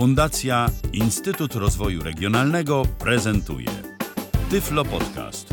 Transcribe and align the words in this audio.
Fundacja 0.00 0.66
Instytut 0.92 1.54
Rozwoju 1.54 2.02
Regionalnego 2.02 2.82
prezentuje 2.98 3.68
Tyflo 4.50 4.84
Podcast. 4.84 5.46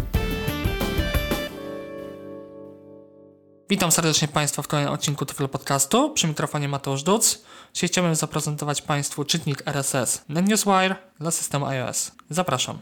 Witam 3.69 3.91
serdecznie 3.91 4.27
Państwa 4.27 4.61
w 4.61 4.67
kolejnym 4.67 4.93
odcinku 4.93 5.25
Tyflo 5.25 5.47
Podcastu. 5.47 6.11
Przy 6.13 6.27
mikrofonie 6.27 6.69
Mateusz 6.69 7.03
Duc. 7.03 7.39
Dzisiaj 7.73 7.89
chciałbym 7.89 8.15
zaprezentować 8.15 8.82
Państwu 8.82 9.25
czytnik 9.25 9.64
RSS 9.66 10.23
NetNewsWire 10.30 10.95
dla 11.20 11.32
systemu 11.32 11.66
iOS. 11.66 12.11
Zapraszam. 12.29 12.77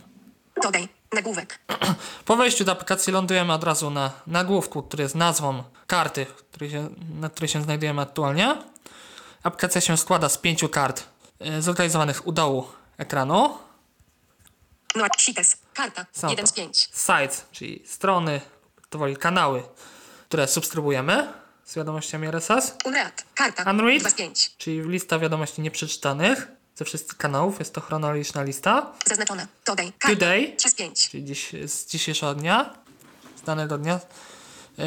Dodaj 0.64 0.88
nagłówek. 1.14 1.60
Po 2.26 2.36
wejściu 2.36 2.64
do 2.64 2.72
aplikacji 2.72 3.14
lądujemy 3.14 3.54
od 3.54 3.64
razu 3.64 3.90
na 3.90 4.12
nagłówku, 4.28 4.84
który 4.84 5.04
jest 5.04 5.16
nazwą 5.16 5.64
karty, 5.88 6.26
się, 6.70 6.90
na 7.20 7.30
której 7.30 7.50
się 7.50 7.62
znajdujemy 7.62 8.02
aktualnie. 8.02 8.58
Aplikacja 9.44 9.82
się 9.82 9.98
składa 9.98 10.30
z 10.30 10.38
pięciu 10.38 10.70
kart 10.70 11.15
zlokalizowanych 11.60 12.28
u 12.28 12.32
dołu 12.32 12.68
ekranu. 12.98 13.58
No, 14.96 15.06
Sites. 15.18 15.58
Karta. 15.74 16.06
Są 16.12 16.30
1 16.30 16.46
to 16.46 16.52
z 16.52 16.54
5. 16.54 16.90
sites, 16.94 17.46
czyli 17.52 17.84
strony, 17.86 18.42
to 18.90 18.98
woli 19.00 19.18
kanały, 19.18 19.64
które 20.28 20.48
subskrybujemy 20.48 21.34
z 21.66 21.76
wiadomościami 21.76 22.28
RSS. 22.28 22.76
Unread. 22.86 23.26
Karta. 23.34 23.72
Unread? 23.72 24.00
2 24.00 24.10
z 24.10 24.14
5. 24.14 24.52
Czyli 24.58 24.82
lista 24.82 25.20
wiadomości 25.20 25.62
nieprzeczytanych 25.62 26.48
ze 26.76 26.86
wszystkich 26.86 27.18
kanałów. 27.18 27.60
Jest 27.60 27.74
to 27.74 27.82
chronologiczna 27.82 28.44
lista. 28.44 28.94
Zaznaczone. 29.06 29.48
Dodaj. 29.66 29.94
Karta. 30.00 30.16
Today, 30.16 30.56
3 30.58 30.70
z 30.70 30.76
5. 30.76 31.10
czyli 31.10 31.24
dziś, 31.24 31.52
z 31.66 31.86
dzisiejszego 31.86 32.36
dnia, 32.36 32.74
z 33.36 33.42
danego 33.42 33.78
dnia, 33.78 34.00
yy, 34.78 34.86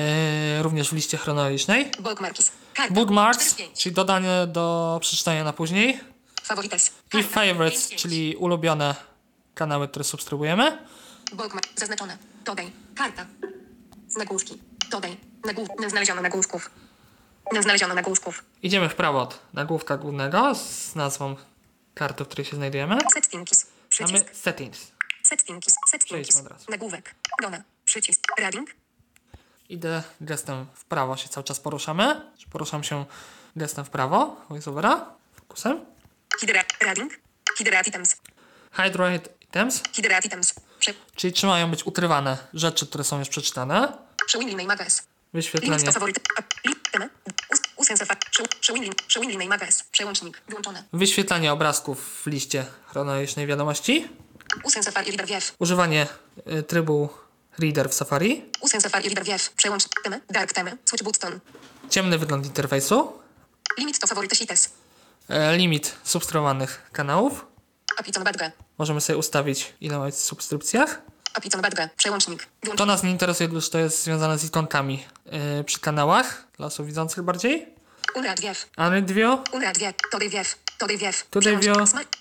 również 0.62 0.89
w 0.91 0.92
liście 0.92 1.17
chronologicznej. 1.17 1.91
Bookmarks. 2.01 2.53
Karta. 2.75 2.84
4 2.84 2.91
z 2.91 2.95
Bookmarks, 2.95 3.55
5. 3.55 3.83
czyli 3.83 3.95
dodanie 3.95 4.47
do 4.47 4.98
przeczytania 5.03 5.45
na 5.45 5.53
później. 5.53 6.01
Favorites. 6.48 6.93
I 7.15 7.23
favorites, 7.23 7.88
czyli 7.88 8.37
ulubione 8.37 8.95
kanały, 9.55 9.89
które 9.89 10.05
subskrybujemy. 10.05 10.78
Bookmark. 11.33 11.69
Zaznaczone. 11.77 12.19
Dodaj. 12.45 12.73
Karta. 12.95 13.27
Nagłówki. 14.17 14.58
Dodaj. 14.91 15.17
Nagłów... 15.45 15.69
Znaleziono 15.89 16.23
nagłówków. 16.23 16.70
Znaleziono 17.61 17.95
nagłówków. 17.95 18.45
Idziemy 18.62 18.89
w 18.89 18.95
prawo 18.95 19.23
od 19.23 19.39
nagłówka 19.53 19.97
głównego 19.97 20.55
z 20.55 20.95
nazwą 20.95 21.36
karty, 21.95 22.25
w 22.25 22.28
której 22.28 22.45
się 22.47 22.56
znajdujemy. 22.56 22.98
Settings. 23.14 23.67
Mamy 24.01 24.25
settings. 24.33 24.92
Settings. 25.23 25.75
Settings. 25.91 26.42
Nagłówek. 26.69 27.14
Dona. 27.42 27.62
Przycisk. 27.84 28.20
Reading. 28.39 28.70
Idę 29.69 30.03
gestem 30.20 30.67
w 30.75 30.84
prawo, 30.84 31.17
się 31.17 31.28
cały 31.28 31.45
czas 31.45 31.61
poruszamy. 31.61 32.20
Poruszam 32.51 32.84
się 32.84 33.05
gestem 33.56 33.84
w 33.84 33.91
prawo, 33.91 34.36
voiceovera, 34.48 35.06
fokusem. 35.34 35.80
Hidra. 36.41 36.64
Reading. 36.81 37.12
Hidra 37.58 37.81
items. 37.81 38.17
Right 38.78 39.28
items, 39.48 39.83
Hidra 39.92 40.19
items. 40.19 40.55
Prze... 40.78 40.95
czyli 41.14 41.33
czy 41.33 41.47
mają 41.47 41.70
być 41.70 41.86
ukrywane 41.86 42.39
rzeczy, 42.55 42.86
które 42.86 43.05
są 43.05 43.19
już 43.19 43.28
przeczytane. 43.28 43.75
Name. 44.34 44.47
Limit 44.47 44.69
Wyświetlenie. 45.34 45.84
Przełącznik. 49.92 50.42
Wyłączone. 50.48 50.84
Wyświetlanie 50.92 51.53
obrazków 51.53 52.22
w 52.25 52.27
liście 52.27 52.67
chronologicznej 52.86 53.47
wiadomości. 53.47 54.08
Używanie 55.58 56.06
y, 56.52 56.62
trybu 56.62 57.08
Reader 57.58 57.91
w 57.91 57.95
Safari. 57.95 58.45
Usen 58.61 58.80
Safari 58.80 59.08
Reader 59.08 59.25
VF. 59.25 59.50
Przełącz 59.50 59.84
temy. 60.05 60.20
Dark 60.30 60.52
temy. 60.52 60.78
Switch 60.84 61.05
button. 61.05 61.41
Ciemny 61.91 62.19
wygląd 62.19 62.47
interfejsu. 62.47 63.19
Limit 63.78 63.98
to 63.98 64.06
faworyty 64.06 64.36
sites. 64.36 64.70
E, 65.29 65.57
limit 65.57 65.97
subskrybowanych 66.05 66.91
kanałów. 66.93 67.47
Możemy 68.79 69.01
sobie 69.01 69.17
ustawić 69.17 69.73
ile 69.81 69.98
ma 69.98 70.11
w 70.11 70.15
subskrypcjach. 70.15 71.03
Przełącznik. 71.97 72.47
To 72.77 72.87
nas 72.87 73.03
nie 73.03 73.11
interesuje, 73.11 73.48
gdyż 73.48 73.70
to 73.70 73.79
jest 73.79 74.02
związane 74.02 74.39
z 74.39 74.45
ikonkami 74.45 75.05
yy, 75.57 75.64
przy 75.64 75.80
kanałach, 75.80 76.45
dla 76.57 76.67
osób 76.67 76.86
widzących 76.86 77.25
bardziej. 77.25 77.67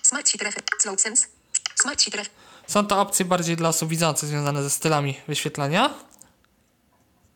Smart, 0.02 0.28
sheet 0.28 0.42
ref. 0.42 0.54
Slow 0.78 1.00
sense. 1.00 1.26
Smart 1.74 2.02
sheet 2.02 2.14
ref. 2.14 2.30
Są 2.66 2.86
to 2.86 3.00
opcje 3.00 3.24
bardziej 3.24 3.56
dla 3.56 3.68
osób 3.68 3.88
widzących 3.88 4.28
związane 4.28 4.62
ze 4.62 4.70
stylami 4.70 5.20
wyświetlania 5.28 5.94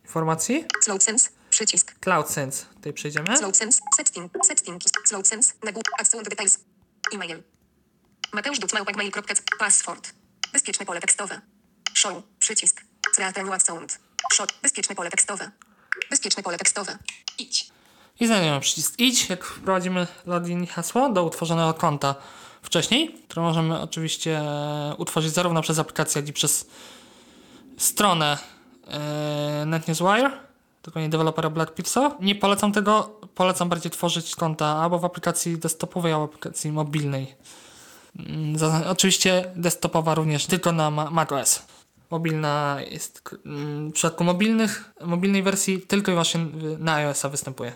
informacji. 0.05 0.65
Slow 0.85 1.03
sense. 1.03 1.42
Przycisk. 1.53 1.95
Cloud 2.01 2.31
Sense, 2.31 2.67
tutaj 2.75 2.93
przejdziemy. 2.93 3.37
Slow 3.37 3.57
sense. 3.57 3.81
Setting. 3.97 4.33
Setting. 4.45 4.83
Slow 5.05 5.27
sense. 5.27 5.53
Nagłów. 5.65 5.85
Account 5.99 6.29
details. 6.29 6.59
E-mail. 7.15 7.43
Mateusz 8.33 8.59
Ducmałpagmail.com. 8.59 9.23
Password. 9.59 10.13
Bezpieczne 10.53 10.87
pole 10.87 11.01
tekstowe. 11.01 11.41
Show. 11.95 12.23
Przycisk. 12.39 12.85
Create 13.15 13.61
sound. 13.61 13.99
Show. 14.33 14.47
Bezpieczne 14.63 14.95
pole 14.95 15.11
tekstowe. 15.11 15.51
Bezpieczne 16.11 16.43
pole 16.43 16.59
tekstowe. 16.59 16.99
Idź. 17.39 17.71
I 18.21 18.27
znajdujemy 18.27 18.61
przycisk 18.61 18.95
idź, 18.99 19.29
jak 19.29 19.45
wprowadzimy 19.45 20.07
login 20.27 20.65
i 20.65 20.67
hasło 20.67 21.09
do 21.09 21.25
utworzonego 21.25 21.75
konta 21.75 22.15
wcześniej, 22.63 23.15
które 23.29 23.43
możemy 23.43 23.81
oczywiście 23.81 24.39
e, 24.39 24.95
utworzyć 24.99 25.33
zarówno 25.33 25.63
przez 25.63 25.79
aplikację, 25.79 26.21
jak 26.21 26.29
i 26.29 26.33
przez 26.33 26.67
stronę 27.79 28.39
e, 28.87 29.65
NetNewsWire, 29.67 30.52
tylko 30.83 31.01
nie 31.01 31.09
dewelopera 31.09 31.51
Black 31.51 31.75
Pixel. 31.75 32.11
Nie 32.21 32.35
polecam 32.35 32.73
tego, 32.73 33.21
polecam 33.35 33.69
bardziej 33.69 33.91
tworzyć 33.93 34.37
konta 34.37 34.67
albo 34.67 34.99
w 34.99 35.05
aplikacji 35.05 35.59
desktopowej, 35.59 36.13
albo 36.13 36.27
w 36.27 36.31
aplikacji 36.31 36.73
mobilnej. 36.73 37.35
Mm, 38.19 38.57
Oczywiście 38.87 39.53
desktopowa 39.57 40.15
również 40.15 40.47
tylko 40.47 40.73
na 40.73 40.91
Ma- 40.91 41.11
macOS. 41.11 41.63
Mobilna 42.11 42.77
jest, 42.91 43.23
mm, 43.47 43.91
w 43.91 43.93
przypadku 43.93 44.25
mobilnych, 44.25 44.91
mobilnej 45.01 45.43
wersji 45.43 45.81
tylko 45.83 46.13
i 46.13 46.15
właśnie 46.15 46.47
na 46.79 46.95
iOS-a 46.95 47.29
występuje. 47.29 47.73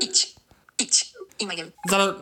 Idź. 0.00 0.34
Idź. 0.78 1.12
E-mail. 1.42 1.72
Zalo- 1.90 2.14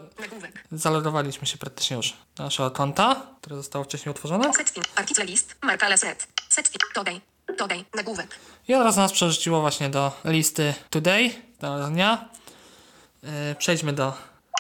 zalogowaliśmy 0.72 1.46
się 1.46 1.58
praktycznie 1.58 1.96
już 1.96 2.16
do 2.36 2.42
naszego 2.44 2.70
konta, 2.70 3.26
które 3.40 3.56
zostało 3.56 3.84
wcześniej 3.84 4.10
utworzone. 4.10 4.52
Setting. 4.54 4.86
Article 4.96 5.24
list. 5.24 5.56
Marka 5.62 5.96
set. 5.96 6.28
Setting. 6.48 6.82
Dodaj. 6.94 7.20
Dodaj. 7.58 7.84
Nagłówek. 7.94 8.36
I 8.68 8.74
od 8.74 8.84
razu 8.84 9.00
nas 9.00 9.12
przerzuciło 9.12 9.60
właśnie 9.60 9.90
do 9.90 10.12
listy 10.24 10.74
Today, 10.90 11.30
danego 11.60 11.88
dnia. 11.88 12.28
Yy, 13.22 13.30
przejdźmy 13.58 13.92
do 13.92 14.12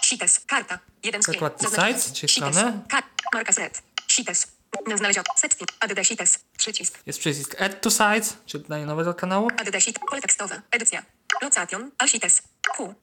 Sites. 0.02 0.40
Karta. 0.46 0.78
Jeden 1.02 1.22
z. 1.22 1.26
Zakładki 1.26 1.66
sites, 1.66 2.12
czyli 2.12 2.32
strony. 2.32 2.80
Marka 3.34 3.52
set. 3.52 3.82
Sites. 4.08 4.46
Nie 4.86 4.98
znaleziono. 4.98 5.24
Setting. 5.36 5.70
Add 5.80 6.06
sites. 6.06 6.38
Przycisk. 6.56 6.98
jest 7.06 7.18
przycisk 7.18 7.62
Add 7.62 7.80
to 7.80 7.90
Sites, 7.90 8.36
czyli 8.46 8.62
dodanie 8.62 8.86
nowego 8.86 9.14
kanału. 9.14 9.48
Sheet. 9.80 9.98
Pole 10.10 10.22
tekstowe. 10.22 10.62
Edycja. 10.70 11.02
Location. 11.42 11.90
Alsites. 11.98 12.42
Q. 12.76 12.94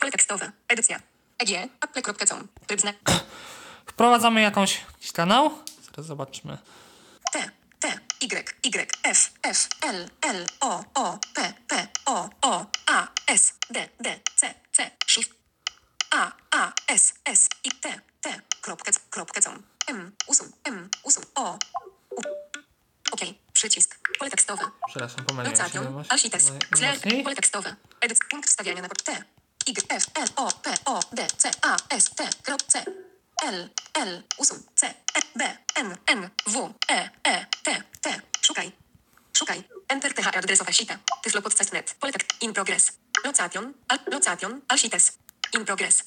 Pole 0.00 0.12
tekstowe. 0.12 0.52
Edycja. 0.68 1.00
EG. 1.38 1.50
Apple.com. 1.80 2.48
Tryb 2.66 2.80
znak. 2.80 2.96
Wprowadzamy 3.86 4.40
jakąś, 4.40 4.80
jakiś 4.92 5.12
kanał. 5.12 5.50
Zaraz 5.90 6.06
zobaczmy. 6.06 6.58
T. 7.80 7.88
T. 7.88 8.26
Y. 8.26 8.54
Y. 8.64 8.90
F. 9.04 9.30
F. 9.42 9.68
L. 9.82 10.08
L. 10.22 10.46
O. 10.60 10.84
O. 10.94 11.18
P. 11.34 11.54
P. 11.68 11.88
O. 12.06 12.28
O. 12.42 12.66
A. 12.86 13.08
S. 13.26 13.52
D. 13.70 13.88
D. 14.00 14.20
C. 14.36 14.54
C. 14.72 14.90
Shift. 15.06 15.30
A. 16.10 16.32
A. 16.50 16.72
S. 16.88 17.14
S. 17.24 17.48
I. 17.64 17.70
T. 17.70 18.00
T. 18.20 18.40
Kropkę. 18.60 18.92
Kropkę. 19.10 19.40
Com. 19.42 19.62
M. 19.86 20.12
Usun. 20.26 20.52
M. 20.64 20.88
Usun. 21.04 21.24
O. 21.34 21.58
U. 22.10 22.20
OK. 23.12 23.20
Przycisk. 23.52 23.98
Pole 24.18 24.30
tekstowe. 24.30 24.62
Przepraszam, 24.88 25.24
pomyliłem 25.24 25.56
się. 25.56 25.62
Najmocniej- 25.80 26.04
Alsites. 26.08 26.52
Najmocniej. 26.80 27.22
Pole 27.24 27.36
tekstowe. 27.36 27.76
Edyc. 28.00 28.18
Punkt 28.30 28.48
wstawiania 28.48 28.82
na 28.82 28.88
T. 28.88 29.24
Y. 29.66 29.84
F. 29.88 30.06
L. 30.14 30.28
O. 30.36 30.52
P. 30.52 30.74
O. 30.84 31.00
D. 31.12 31.26
C. 31.36 31.50
A. 31.62 31.76
S. 31.90 32.10
T. 32.10 32.28
Krop. 32.42 32.62
C. 32.62 32.84
L. 33.42 33.70
L. 33.94 34.22
Usun. 34.38 34.58
C. 34.74 34.86
E. 34.86 35.20
B. 35.36 35.44
N. 35.74 35.96
N. 36.06 36.30
W. 36.46 36.74
E. 36.88 37.10
E. 37.24 37.46
T. 37.62 37.82
T. 38.00 38.20
Szukaj. 38.40 38.72
Szukaj. 39.36 39.64
Enter 39.88 40.14
TH 40.14 40.36
adresowa 40.36 40.72
sita. 40.72 40.98
Tyflo 41.22 41.42
podcast.net. 41.42 41.96
Pole 42.00 42.12
tek. 42.12 42.26
In 42.40 42.52
progress. 42.52 42.92
Location. 43.24 43.74
Al. 43.88 43.98
Location. 44.12 44.60
Alsites. 44.68 45.18
In 45.54 45.64
progress. 45.64 46.04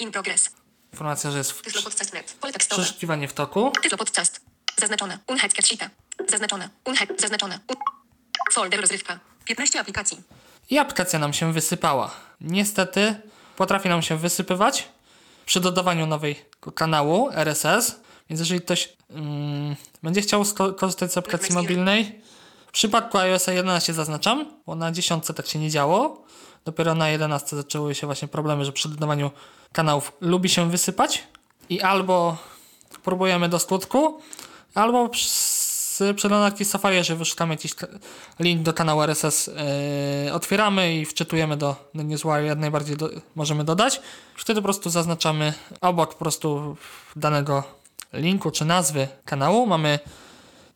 In 0.00 0.10
progress. 0.12 0.50
Informacja, 0.92 1.30
że 1.30 1.38
jest 1.38 1.50
w 1.52 1.62
Tyflo 1.62 1.82
podcast.net. 1.82 2.36
Pole 2.40 2.52
tekstowe. 2.52 2.82
przeszukiwanie 2.82 3.28
w 3.28 3.32
toku. 3.32 3.72
Tyflo 3.82 3.98
podcast. 3.98 4.40
Zaznaczone. 4.78 5.18
Unhead 5.26 5.66
sita. 5.66 5.90
Zaznaczone. 6.28 6.68
Unhead. 6.84 7.20
Zaznaczone. 7.20 7.60
Un... 7.68 7.76
Folder 8.52 8.80
rozrywka. 8.80 9.18
15 9.44 9.80
aplikacji. 9.80 10.22
I 10.70 10.78
aplikacja 10.78 11.18
nam 11.18 11.32
się 11.32 11.52
wysypała. 11.52 12.10
Niestety 12.40 13.14
potrafi 13.56 13.88
nam 13.88 14.02
się 14.02 14.16
wysypywać 14.16 14.88
przy 15.46 15.60
dodawaniu 15.60 16.06
nowego 16.06 16.40
kanału 16.74 17.30
RSS. 17.30 18.00
Więc 18.30 18.40
jeżeli 18.40 18.60
ktoś 18.60 18.96
mm, 19.10 19.76
będzie 20.02 20.20
chciał 20.20 20.44
korzystać 20.76 21.12
z 21.12 21.18
aplikacji 21.18 21.54
mobilnej, 21.54 22.20
w 22.66 22.72
przypadku 22.72 23.18
iOS 23.18 23.46
11 23.46 23.92
zaznaczam, 23.92 24.46
bo 24.66 24.74
na 24.74 24.92
10 24.92 25.24
tak 25.36 25.46
się 25.46 25.58
nie 25.58 25.70
działo. 25.70 26.24
Dopiero 26.64 26.94
na 26.94 27.08
11 27.08 27.56
zaczęły 27.56 27.94
się 27.94 28.06
właśnie 28.06 28.28
problemy, 28.28 28.64
że 28.64 28.72
przy 28.72 28.88
dodawaniu 28.88 29.30
kanałów 29.72 30.12
lubi 30.20 30.48
się 30.48 30.70
wysypać 30.70 31.24
i 31.68 31.80
albo 31.80 32.36
próbujemy 33.04 33.48
do 33.48 33.58
skutku, 33.58 34.20
albo 34.74 35.08
z 35.96 36.16
przeglądarki 36.16 36.64
Safari, 36.64 36.96
jeżeli 36.96 37.18
wyszukamy 37.18 37.54
jakiś 37.54 37.74
link 38.40 38.62
do 38.62 38.72
kanału 38.72 39.02
RSS, 39.02 39.50
yy, 40.26 40.32
otwieramy 40.32 40.96
i 40.96 41.04
wczytujemy 41.06 41.56
do, 41.56 41.76
do 41.94 42.02
newswire, 42.02 42.44
jak 42.44 42.58
najbardziej 42.58 42.96
do, 42.96 43.10
możemy 43.34 43.64
dodać. 43.64 44.00
Wtedy 44.36 44.60
po 44.60 44.64
prostu 44.64 44.90
zaznaczamy 44.90 45.52
obok 45.80 46.12
po 46.12 46.18
prostu 46.18 46.76
danego 47.16 47.64
linku 48.12 48.50
czy 48.50 48.64
nazwy 48.64 49.08
kanału. 49.24 49.66
Mamy 49.66 49.98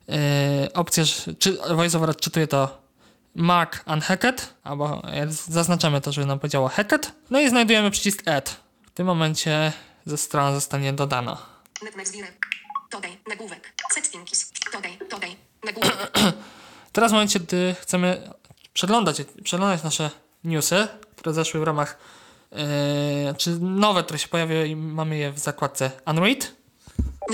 yy, 0.08 0.16
opcję, 0.74 1.04
czy 1.38 1.58
VoiceOver 1.74 2.16
czytuje 2.16 2.46
to 2.46 2.78
Mark 3.34 3.84
Unhacked, 3.86 4.54
albo 4.64 5.02
zaznaczamy 5.28 6.00
to, 6.00 6.12
żeby 6.12 6.26
nam 6.26 6.38
powiedziało 6.38 6.68
Hacked. 6.68 7.12
No 7.30 7.40
i 7.40 7.48
znajdujemy 7.48 7.90
przycisk 7.90 8.28
Add. 8.28 8.56
W 8.86 8.90
tym 8.90 9.06
momencie 9.06 9.72
ze 10.06 10.16
strona 10.16 10.52
zostanie 10.52 10.92
dodana. 10.92 11.38
Dodaj, 12.90 13.18
nagłówek, 13.28 13.72
settings, 13.94 14.52
dodaj, 14.72 14.98
dodaj, 15.10 15.36
nagłówek. 15.64 16.18
Teraz 16.92 17.10
w 17.10 17.14
momencie, 17.14 17.40
gdy 17.40 17.74
chcemy 17.80 18.30
przeglądać, 18.72 19.16
przeglądać 19.44 19.82
nasze 19.82 20.10
newsy, 20.44 20.88
które 21.16 21.34
zeszły 21.34 21.60
w 21.60 21.62
ramach, 21.62 21.98
yy, 22.52 22.58
czy 23.38 23.50
nowe, 23.60 24.02
które 24.02 24.18
się 24.18 24.28
pojawiły 24.28 24.68
i 24.68 24.76
mamy 24.76 25.16
je 25.16 25.32
w 25.32 25.38
zakładce 25.38 25.90
Unread. 26.06 26.52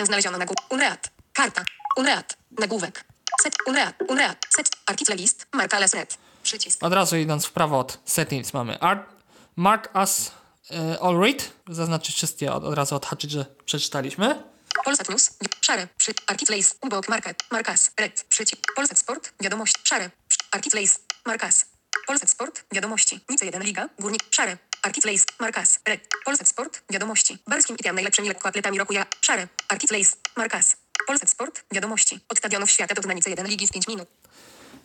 Znaleziono 0.05 0.39
nagłówek, 0.39 0.73
unread, 0.73 1.11
karta, 1.33 1.65
unread, 1.97 2.37
nagłówek, 2.59 3.05
set, 3.43 3.55
unread, 3.67 3.95
unread, 4.09 4.47
set, 4.57 4.71
article 4.87 5.17
list, 5.17 5.47
marka 5.53 5.79
less 5.79 5.95
red, 5.95 6.19
przycisk. 6.43 6.85
Od 6.85 6.93
razu 6.93 7.17
idąc 7.17 7.47
w 7.47 7.53
prawo 7.53 7.79
od 7.79 7.99
settings 8.05 8.53
mamy 8.53 8.81
art, 8.81 9.11
mark 9.57 9.91
as 9.93 10.31
yy, 10.71 11.01
all 11.01 11.19
read, 11.21 11.53
zaznaczyć 11.69 12.17
wszystkie 12.17 12.53
od, 12.53 12.65
od 12.65 12.75
razu 12.75 12.97
odhaczyć, 12.97 13.31
że 13.31 13.47
przeczytaliśmy. 13.65 14.56
Polsat 14.87 15.09
News, 15.09 15.31
szare, 15.61 15.89
przy, 15.97 16.13
Articlace, 16.27 16.75
ubok, 16.81 17.09
market, 17.09 17.45
markas, 17.51 17.91
red, 17.97 18.25
przycisk, 18.29 18.75
Polsat 18.77 18.99
Sport, 18.99 19.33
wiadomość, 19.41 19.75
szare, 19.85 20.11
Articlace, 20.51 20.99
markas, 21.27 21.67
Polsat 22.07 22.31
Sport, 22.31 22.65
wiadomości, 22.73 23.21
Nice 23.29 23.47
1 23.47 23.63
Liga, 23.63 23.89
Górnik, 23.99 24.23
szare, 24.31 24.59
Articlace, 24.83 25.25
markas, 25.41 25.81
red, 25.87 26.01
Polsat 26.25 26.49
Sport, 26.49 26.83
wiadomości, 26.91 27.39
Barskim 27.49 27.77
i 27.77 27.95
najlepszymi 27.95 28.29
lekkoatletami 28.29 28.79
roku 28.79 28.93
ja, 28.93 29.07
szare, 29.21 29.49
Articlace, 29.69 30.17
markas, 30.37 30.77
Polsat 31.07 31.31
Sport, 31.31 31.65
wiadomości, 31.73 32.21
od 32.29 32.39
stadionów 32.39 32.71
świata 32.71 32.95
do 32.95 33.03
Dnanice 33.03 33.31
1 33.31 33.47
Ligi 33.47 33.67
w 33.67 33.71
5 33.71 33.89
minut. 33.89 34.09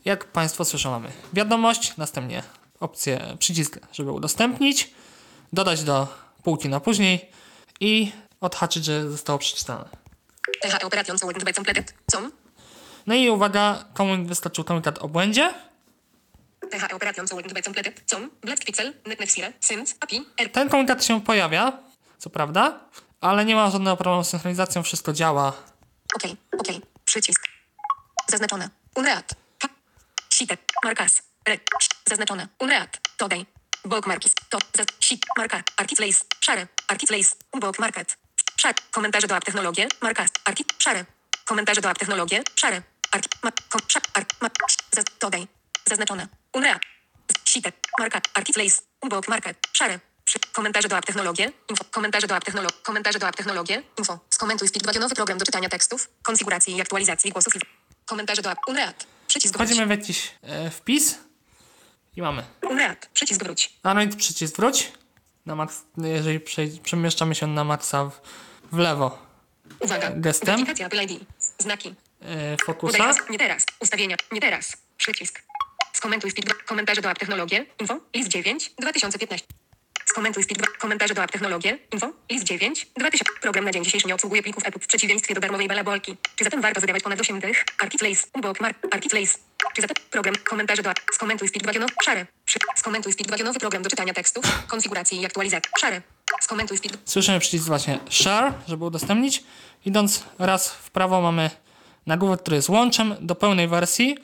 Jak 0.05 0.25
Państwo 0.25 0.65
słyszą, 0.65 0.91
mamy 0.91 1.11
wiadomość, 1.33 1.97
następnie 1.97 2.43
opcję, 2.79 3.37
przycisk, 3.39 3.79
żeby 3.93 4.11
udostępnić, 4.11 4.91
dodać 5.53 5.83
do 5.83 6.07
półki 6.43 6.69
na 6.69 6.79
później 6.79 7.31
i 7.79 8.11
odhaczyć, 8.41 8.85
że 8.85 9.11
zostało 9.11 9.39
przeczytane. 9.39 9.85
No 13.07 13.15
i 13.15 13.29
uwaga, 13.29 13.85
komu 13.93 14.25
wystarczył 14.25 14.63
komunikat 14.63 14.99
o 14.99 15.07
błędzie. 15.07 15.53
Ten 20.53 20.69
komunikat 20.69 21.05
się 21.05 21.21
pojawia, 21.21 21.79
co 22.17 22.29
prawda, 22.29 22.79
ale 23.21 23.45
nie 23.45 23.55
ma 23.55 23.69
żadnego 23.71 23.97
problemu 23.97 24.23
z 24.23 24.29
synchronizacją, 24.29 24.83
wszystko 24.83 25.13
działa. 25.13 25.53
OK, 26.15 26.23
OK. 26.59 26.67
Przycisk. 27.05 27.47
Zaznaczone. 28.27 28.69
Unread. 28.95 29.33
K. 29.59 29.67
Sitek. 30.29 30.61
Markas. 30.83 31.21
Zaznaczone. 32.09 32.47
Unread. 32.59 32.99
Dodaj. 33.19 33.45
Bulk 33.85 34.07
markis. 34.07 34.33
To. 34.49 34.57
Z. 34.73 34.87
Sit. 34.99 35.25
Marka. 35.37 35.63
Articlace. 35.77 36.25
Szare. 36.39 36.67
Articlace. 36.87 37.35
Bulk 37.59 37.79
market. 37.79 38.17
Szare. 38.61 38.73
Komentarze 38.91 39.27
do 39.27 39.35
app 39.35 39.45
technologie. 39.45 39.87
Marka. 40.01 40.25
Arki. 40.45 40.65
Szare. 40.77 41.05
Komentarze 41.45 41.81
do 41.81 41.89
app 41.89 41.97
technologie. 41.97 42.41
Szare. 42.55 42.81
Arki. 43.11 43.29
Ma. 43.43 43.51
Kom. 43.69 43.81
Szare. 43.87 44.05
Ark. 44.13 44.29
Ma. 44.41 44.49
Z. 44.95 45.03
Dodaj. 45.19 45.47
Zaznaczone. 45.89 46.27
Unread. 46.53 46.79
Sitek. 47.45 47.75
Marka. 47.99 48.21
Articlace. 48.33 48.81
Bulk 49.09 49.27
market. 49.27 49.57
Szare. 49.73 49.99
Przy. 50.25 50.39
Komentarze 50.53 50.87
do 50.87 50.95
app 50.95 51.05
technologie. 51.05 51.51
Info. 51.69 51.83
Komentarze 51.91 52.27
do 52.27 52.35
app 52.35 52.45
technologie. 52.45 52.77
Komentarze 52.83 53.19
do 53.19 53.27
app 53.27 53.35
technologie. 53.35 53.83
Info. 53.97 54.19
Skomentuj 54.29 54.67
speed 54.67 54.83
2 54.83 54.99
nowy 54.99 55.15
program 55.15 55.37
do 55.37 55.45
czytania 55.45 55.69
tekstów, 55.69 56.09
konfiguracji 56.23 56.77
i 56.77 56.81
aktualizacji 56.81 57.31
głosów. 57.31 57.53
Komentarze 58.05 58.41
do 58.41 58.51
app. 58.51 58.59
Unread. 58.67 59.07
Przycisk. 59.27 59.55
Wchodzimy 59.55 59.85
w 59.85 59.89
jakiś 59.89 60.31
e, 60.41 60.69
wpis 60.69 61.17
i 62.15 62.21
mamy. 62.21 62.43
Unread. 62.69 63.09
Przycisk 63.13 63.43
wróć. 63.43 63.73
Android 63.83 64.15
przycisk 64.15 64.55
wróć. 64.55 64.91
Na 65.45 65.55
max, 65.55 65.81
jeżeli 65.97 66.39
przemieszczamy 66.83 67.35
się 67.35 67.47
na 67.47 67.63
maksa 67.63 68.05
w, 68.05 68.21
w 68.71 68.77
lewo 68.77 69.31
Uwaga. 69.79 70.11
Gestem. 70.15 70.47
Weryfikacja 70.47 70.85
Apple 70.85 71.03
ID. 71.03 71.19
Znaki. 71.59 71.95
Udaj 72.21 72.57
fokusa. 72.65 73.13
Nie 73.29 73.37
teraz. 73.37 73.65
Ustawienia. 73.79 74.15
Nie 74.31 74.41
teraz. 74.41 74.77
Przycisk. 74.97 75.41
Skomentuj 75.93 76.31
speed 76.31 76.45
2. 76.45 76.55
Komentarze 76.65 77.01
do 77.01 77.09
app 77.09 77.19
technologie. 77.19 77.65
Info. 77.79 77.99
List 78.15 78.29
9. 78.29 78.71
2015. 78.79 79.47
Skomentuj 80.05 80.43
speed 80.43 80.61
2. 80.61 80.67
Komentarze 80.79 81.13
do 81.13 81.23
app 81.23 81.31
technologie. 81.31 81.77
Info. 81.91 82.13
List 82.31 82.43
9. 82.45 82.87
2000. 82.97 83.25
Program 83.41 83.65
na 83.65 83.71
dzień 83.71 83.83
dzisiejszy 83.83 84.07
nie 84.07 84.15
obsługuje 84.15 84.43
plików 84.43 84.63
EPUB 84.65 84.83
w 84.83 84.87
przeciwieństwie 84.87 85.33
do 85.33 85.41
darmowej 85.41 85.67
balabolki. 85.67 86.17
Czy 86.35 86.43
zatem 86.43 86.61
warto 86.61 86.81
wydawać 86.81 87.03
ponad 87.03 87.19
8 87.19 87.39
dych? 87.39 87.65
Articlace. 87.79 88.27
Ubok. 88.33 88.59
Mark. 88.59 88.77
Articlace. 88.91 89.37
Czy 89.75 89.81
zatem 89.81 89.95
program. 90.11 90.35
Komentarze 90.35 90.83
do 90.83 90.89
app. 90.89 90.99
Skomentuj 91.13 91.47
speed 91.47 91.71
2. 91.71 91.79
No. 91.79 91.85
Szare. 92.03 92.25
Przy. 92.45 92.59
Skomentuj 92.75 93.13
speed 93.13 93.37
2. 93.37 93.43
Nowy 93.43 93.59
program 93.59 93.83
do 93.83 93.89
czytania 93.89 94.13
tekstów, 94.13 94.45
konfiguracji 94.67 95.21
i 95.21 95.25
aktualizacji. 95.25 95.71
Szare. 95.79 96.01
Skomentuj 96.41 96.77
speed. 96.77 96.97
Słyszymy 97.05 97.39
przycisk 97.39 97.65
właśnie 97.65 97.99
share, 98.09 98.53
żeby 98.67 98.85
udostępnić. 98.85 99.43
Idąc 99.85 100.23
raz 100.39 100.69
w 100.69 100.89
prawo 100.89 101.21
mamy 101.21 101.49
nagłówek, 102.05 102.41
który 102.41 102.55
jest 102.55 102.69
łączem 102.69 103.15
do 103.21 103.35
pełnej 103.35 103.67
wersji, 103.67 104.17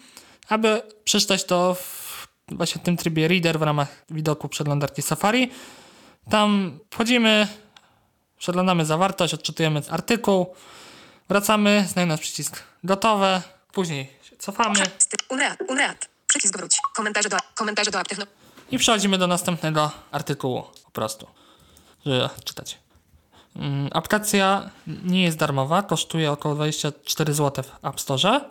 aby 0.50 0.82
przeczytać 1.04 1.44
to 1.44 1.74
w 1.74 2.28
właśnie 2.52 2.82
tym 2.82 2.98
trybie 2.98 3.28
reader 3.28 3.60
w 3.60 3.62
ramach 3.62 4.06
widoku 4.10 4.50
przeglądarki 4.50 5.02
Safari. 5.02 5.52
Tam 6.30 6.80
wchodzimy, 6.92 7.48
przeglądamy 8.38 8.86
zawartość, 8.86 9.34
odczytujemy 9.34 9.82
artykuł, 9.90 10.56
wracamy, 11.30 11.86
znajdując 11.90 12.22
przycisk 12.22 12.64
gotowe, 12.84 13.42
później 13.72 14.10
się 14.30 14.36
cofamy. 14.38 14.80
Przycisk 16.28 16.58
wróć. 16.58 16.78
Komentarze 16.96 17.30
do, 17.30 17.38
komentarze 17.56 17.92
do 17.92 18.00
app 18.00 18.08
i 18.72 18.78
przechodzimy 18.78 19.18
do 19.18 19.28
następnego 19.28 19.92
artykułu 20.12 20.64
po 20.86 20.92
prostu, 20.92 21.28
czytać. 22.44 22.78
Mm, 23.56 23.90
Aplikacja 23.94 24.70
nie 25.04 25.24
jest 25.24 25.38
darmowa, 25.38 25.84
kosztuje 25.84 26.32
około 26.32 26.56
24 26.56 27.34
zł 27.34 27.64
w 27.64 27.86
App 27.86 28.02
Store. 28.02 28.42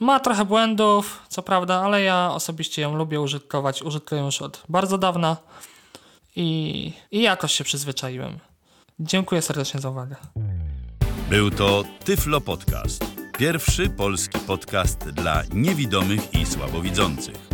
Ma 0.00 0.20
trochę 0.20 0.44
błędów, 0.44 1.22
co 1.28 1.42
prawda, 1.42 1.82
ale 1.82 2.02
ja 2.02 2.30
osobiście 2.32 2.82
ją 2.82 2.96
lubię 2.96 3.20
użytkować. 3.20 3.82
Użytkuję 3.82 4.20
już 4.20 4.42
od 4.42 4.62
bardzo 4.68 4.98
dawna 4.98 5.36
i, 6.36 6.92
i 7.10 7.22
jakoś 7.22 7.52
się 7.52 7.64
przyzwyczaiłem. 7.64 8.38
Dziękuję 9.00 9.42
serdecznie 9.42 9.80
za 9.80 9.90
uwagę. 9.90 10.16
Był 11.30 11.50
to 11.50 11.84
Tyflo 12.04 12.40
Podcast. 12.40 13.04
Pierwszy 13.38 13.90
polski 13.90 14.38
podcast 14.38 14.98
dla 14.98 15.42
niewidomych 15.52 16.34
i 16.34 16.46
słabowidzących. 16.46 17.53